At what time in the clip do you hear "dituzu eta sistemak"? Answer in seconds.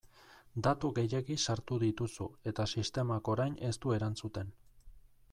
1.83-3.29